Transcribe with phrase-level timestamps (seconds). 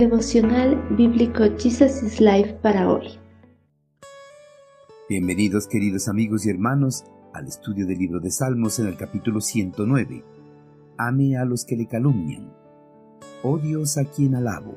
[0.00, 3.18] Devocional Bíblico Jesus is Life para hoy.
[5.10, 10.24] Bienvenidos queridos amigos y hermanos al estudio del libro de Salmos en el capítulo 109.
[10.96, 12.50] Ame a los que le calumnian.
[13.42, 14.74] Oh Dios a quien alabo.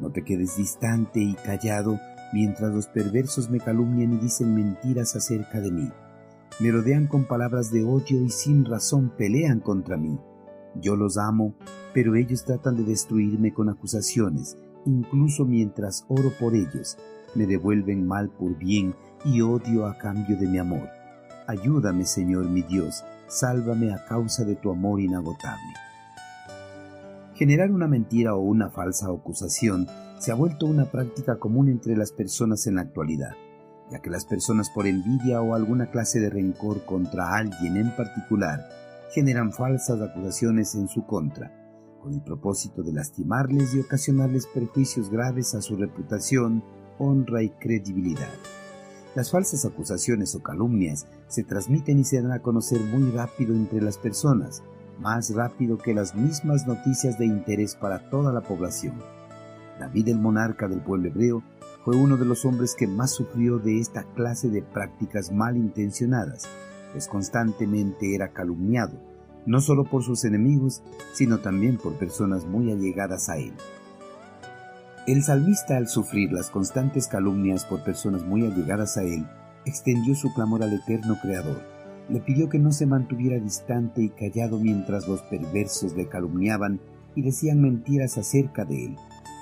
[0.00, 1.98] No te quedes distante y callado
[2.34, 5.88] mientras los perversos me calumnian y dicen mentiras acerca de mí.
[6.60, 10.18] Me rodean con palabras de odio y sin razón pelean contra mí.
[10.74, 11.54] Yo los amo,
[11.98, 16.96] pero ellos tratan de destruirme con acusaciones, incluso mientras oro por ellos.
[17.34, 20.88] Me devuelven mal por bien y odio a cambio de mi amor.
[21.48, 25.74] Ayúdame, Señor mi Dios, sálvame a causa de tu amor inagotable.
[27.34, 29.88] Generar una mentira o una falsa acusación
[30.20, 33.34] se ha vuelto una práctica común entre las personas en la actualidad,
[33.90, 38.68] ya que las personas por envidia o alguna clase de rencor contra alguien en particular
[39.12, 41.58] generan falsas acusaciones en su contra,
[42.02, 46.62] con el propósito de lastimarles y ocasionarles perjuicios graves a su reputación,
[46.98, 48.32] honra y credibilidad.
[49.14, 53.80] Las falsas acusaciones o calumnias se transmiten y se dan a conocer muy rápido entre
[53.80, 54.62] las personas,
[55.00, 58.94] más rápido que las mismas noticias de interés para toda la población.
[59.78, 61.42] David el monarca del pueblo hebreo
[61.84, 66.46] fue uno de los hombres que más sufrió de esta clase de prácticas malintencionadas,
[66.92, 69.07] pues constantemente era calumniado,
[69.48, 70.82] no solo por sus enemigos,
[71.14, 73.54] sino también por personas muy allegadas a él.
[75.06, 79.26] El salmista al sufrir las constantes calumnias por personas muy allegadas a él,
[79.64, 81.62] extendió su clamor al eterno Creador.
[82.10, 86.78] Le pidió que no se mantuviera distante y callado mientras los perversos le calumniaban
[87.14, 88.96] y decían mentiras acerca de él.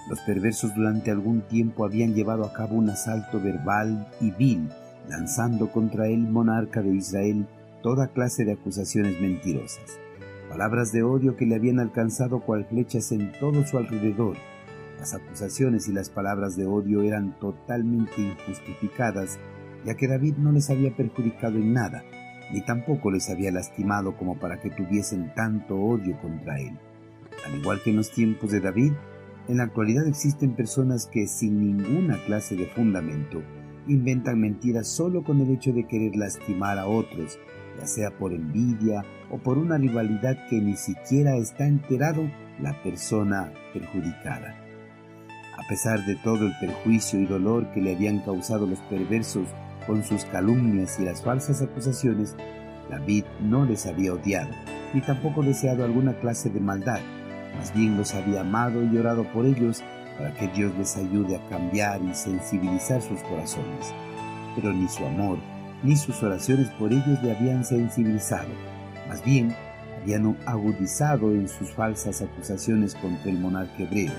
[0.08, 4.68] Los perversos durante algún tiempo habían llevado a cabo un asalto verbal y vil,
[5.08, 7.48] lanzando contra el monarca de Israel
[7.86, 10.00] toda clase de acusaciones mentirosas,
[10.48, 14.36] palabras de odio que le habían alcanzado cual flechas en todo su alrededor.
[14.98, 19.38] Las acusaciones y las palabras de odio eran totalmente injustificadas,
[19.84, 22.02] ya que David no les había perjudicado en nada,
[22.52, 26.76] ni tampoco les había lastimado como para que tuviesen tanto odio contra él.
[27.46, 28.94] Al igual que en los tiempos de David,
[29.46, 33.44] en la actualidad existen personas que sin ninguna clase de fundamento
[33.86, 37.38] inventan mentiras solo con el hecho de querer lastimar a otros,
[37.78, 43.52] ya sea por envidia o por una rivalidad que ni siquiera está enterado la persona
[43.72, 44.56] perjudicada.
[45.58, 49.48] A pesar de todo el perjuicio y dolor que le habían causado los perversos
[49.86, 52.36] con sus calumnias y las falsas acusaciones,
[52.90, 54.50] David no les había odiado,
[54.94, 57.00] ni tampoco deseado alguna clase de maldad,
[57.56, 59.82] más bien los había amado y orado por ellos
[60.18, 63.92] para que Dios les ayude a cambiar y sensibilizar sus corazones.
[64.54, 65.38] Pero ni su amor
[65.86, 68.48] ni sus oraciones por ellos le habían sensibilizado,
[69.08, 69.54] más bien
[70.02, 74.12] habían agudizado en sus falsas acusaciones contra el monarca hebreo.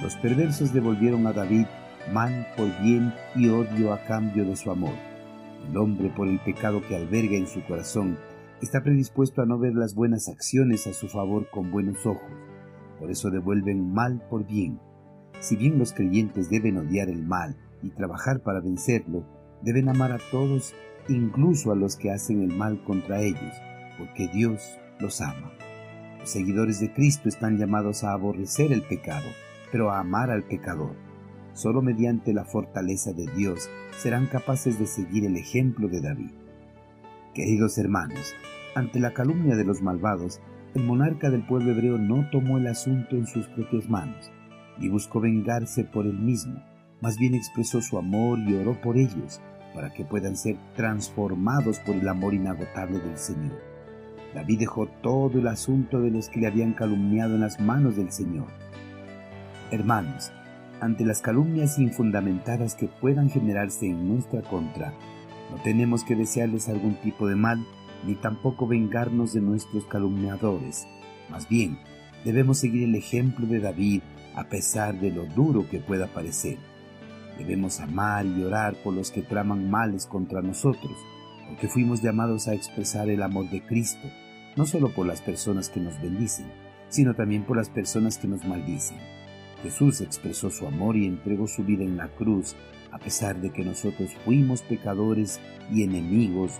[0.00, 1.66] Los perversos devolvieron a David
[2.12, 4.94] mal por bien y odio a cambio de su amor.
[5.68, 8.18] El hombre por el pecado que alberga en su corazón
[8.60, 12.30] está predispuesto a no ver las buenas acciones a su favor con buenos ojos
[13.02, 14.78] por eso devuelven mal por bien.
[15.40, 19.24] Si bien los creyentes deben odiar el mal y trabajar para vencerlo,
[19.62, 20.74] deben amar a todos,
[21.08, 23.54] incluso a los que hacen el mal contra ellos,
[23.98, 25.52] porque Dios los ama.
[26.20, 29.26] Los seguidores de Cristo están llamados a aborrecer el pecado,
[29.70, 30.94] pero a amar al pecador.
[31.54, 33.68] Solo mediante la fortaleza de Dios
[33.98, 36.30] serán capaces de seguir el ejemplo de David.
[37.34, 38.34] Queridos hermanos,
[38.74, 40.40] ante la calumnia de los malvados,
[40.74, 44.30] el monarca del pueblo hebreo no tomó el asunto en sus propias manos,
[44.78, 46.62] ni buscó vengarse por él mismo,
[47.02, 49.40] más bien expresó su amor y oró por ellos,
[49.74, 53.60] para que puedan ser transformados por el amor inagotable del Señor.
[54.34, 58.12] David dejó todo el asunto de los que le habían calumniado en las manos del
[58.12, 58.46] Señor.
[59.70, 60.32] Hermanos,
[60.80, 64.92] ante las calumnias infundamentadas que puedan generarse en nuestra contra,
[65.50, 67.64] no tenemos que desearles algún tipo de mal,
[68.06, 70.86] ni tampoco vengarnos de nuestros calumniadores.
[71.30, 71.78] Más bien,
[72.24, 74.02] debemos seguir el ejemplo de David
[74.34, 76.56] a pesar de lo duro que pueda parecer.
[77.42, 80.92] Debemos amar y orar por los que traman males contra nosotros,
[81.48, 84.08] porque fuimos llamados a expresar el amor de Cristo,
[84.54, 86.46] no solo por las personas que nos bendicen,
[86.88, 88.98] sino también por las personas que nos maldicen.
[89.60, 92.54] Jesús expresó su amor y entregó su vida en la cruz,
[92.92, 95.40] a pesar de que nosotros fuimos pecadores
[95.72, 96.52] y enemigos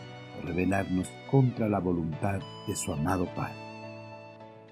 [0.42, 3.71] rebelarnos contra la voluntad de su amado Padre.